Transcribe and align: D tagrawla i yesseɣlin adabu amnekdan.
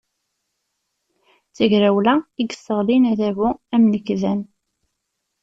D 1.49 1.51
tagrawla 1.55 2.13
i 2.41 2.43
yesseɣlin 2.49 3.03
adabu 3.11 3.49
amnekdan. 3.75 4.41